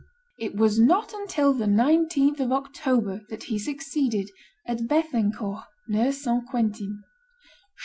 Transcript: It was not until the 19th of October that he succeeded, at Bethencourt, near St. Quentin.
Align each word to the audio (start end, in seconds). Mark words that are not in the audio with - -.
It 0.39 0.55
was 0.55 0.79
not 0.79 1.13
until 1.13 1.53
the 1.53 1.67
19th 1.67 2.39
of 2.39 2.51
October 2.51 3.21
that 3.29 3.43
he 3.43 3.59
succeeded, 3.59 4.31
at 4.65 4.87
Bethencourt, 4.87 5.65
near 5.87 6.11
St. 6.11 6.43
Quentin. 6.47 7.03